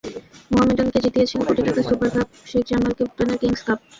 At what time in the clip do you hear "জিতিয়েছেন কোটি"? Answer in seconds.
1.05-1.61